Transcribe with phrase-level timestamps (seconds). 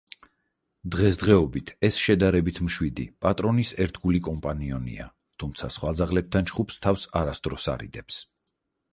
[0.93, 5.05] დღესდღეობით ეს შედარებით მშვიდი, პატრონის ერთგული კომპანიონია,
[5.43, 8.19] თუმცა სხვა ძაღლებთან ჩხუბს თავს არასოდეს არიდებს.